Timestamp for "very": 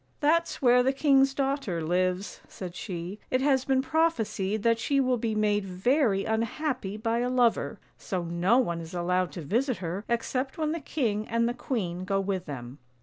5.63-6.25